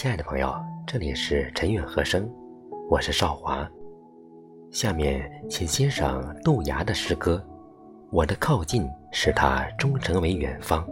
[0.00, 0.54] 亲爱的朋友
[0.86, 2.30] 这里是陈远和声，
[2.88, 3.68] 我是少华。
[4.70, 7.44] 下面请欣赏杜崖的诗歌。
[8.12, 10.86] 我的靠近，使他终成为远方。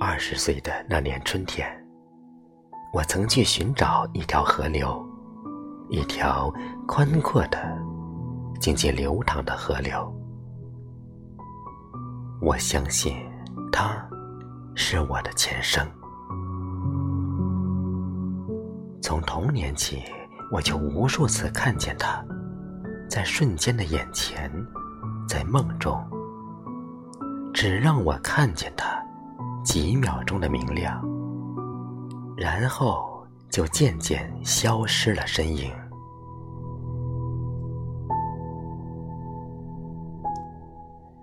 [0.00, 1.64] 二十岁的那年春天，
[2.92, 5.00] 我曾去寻找一条河流，
[5.90, 6.52] 一条
[6.88, 7.78] 宽阔的、
[8.60, 10.12] 静静流淌的河流。
[12.48, 13.14] 我相信，
[13.70, 14.02] 他
[14.74, 15.86] 是我的前生。
[19.02, 20.02] 从童年起，
[20.50, 22.24] 我就无数次看见他，
[23.06, 24.50] 在瞬间的眼前，
[25.28, 26.02] 在梦中，
[27.52, 28.98] 只让我看见他
[29.62, 31.04] 几秒钟的明亮，
[32.34, 35.70] 然后就渐渐消失了身影。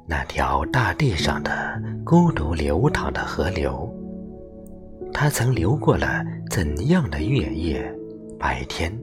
[0.07, 3.91] 那条大地上的孤独流淌的河流，
[5.11, 7.91] 它曾流过了怎样的月夜、
[8.37, 8.95] 白天？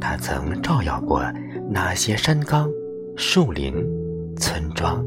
[0.00, 1.20] 它曾照耀过
[1.68, 2.70] 哪些山岗、
[3.16, 3.74] 树林、
[4.36, 5.04] 村庄？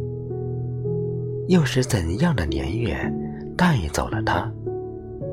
[1.48, 2.98] 又是怎样的年月
[3.56, 4.52] 带走了它，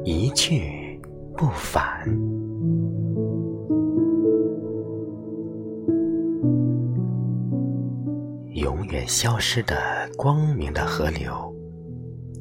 [0.04, 1.00] 一去
[1.36, 2.08] 不返？
[8.54, 9.76] 永远消失的
[10.16, 11.54] 光明的河流，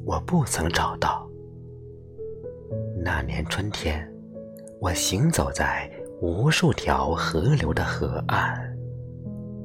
[0.04, 1.30] 我不曾找到。
[2.98, 4.12] 那年春天，
[4.82, 5.88] 我行走在
[6.20, 8.76] 无数条河流的河岸，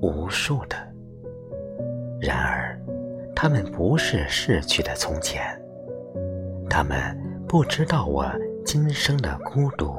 [0.03, 0.77] 无数的。
[2.21, 2.79] 然而，
[3.35, 5.43] 他们不是逝去的从前，
[6.69, 6.99] 他们
[7.49, 8.31] 不知道我
[8.67, 9.95] 今生的孤独、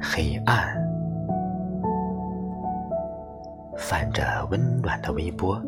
[0.00, 0.87] 黑暗。
[3.78, 5.58] 泛着温暖的微波，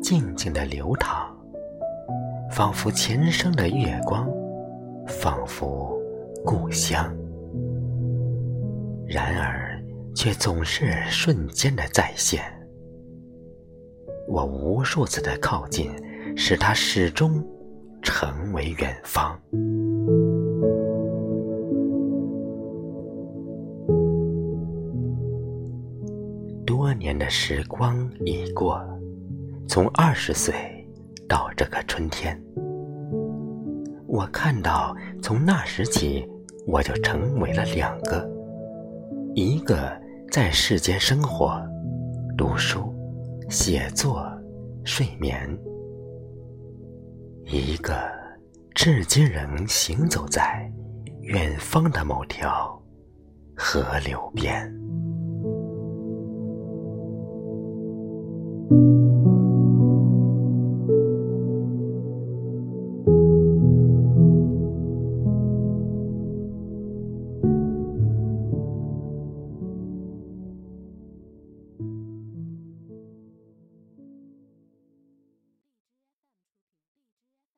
[0.00, 1.28] 静静的流淌，
[2.50, 4.26] 仿佛前生的月光，
[5.06, 6.00] 仿佛
[6.44, 7.12] 故乡。
[9.06, 9.82] 然而，
[10.14, 12.40] 却总是瞬间的再现。
[14.28, 15.90] 我无数次的靠近，
[16.36, 17.44] 使它始终
[18.00, 19.36] 成为远方。
[26.80, 28.82] 多年的时光已过，
[29.68, 30.54] 从二十岁
[31.28, 32.42] 到这个春天，
[34.06, 36.26] 我看到从那时起，
[36.66, 38.26] 我就成为了两个：
[39.34, 39.92] 一个
[40.30, 41.62] 在世间生活、
[42.34, 42.94] 读书、
[43.50, 44.26] 写作、
[44.82, 45.54] 睡眠；
[47.44, 47.94] 一个
[48.74, 50.66] 至今仍行走在
[51.24, 52.82] 远方的某条
[53.54, 54.74] 河流边。